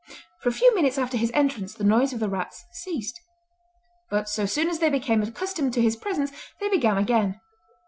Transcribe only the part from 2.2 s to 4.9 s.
rats ceased; but so soon as they